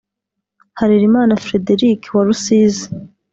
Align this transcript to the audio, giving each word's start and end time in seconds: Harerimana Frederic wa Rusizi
Harerimana 0.79 1.33
Frederic 1.45 2.01
wa 2.15 2.21
Rusizi 2.27 2.87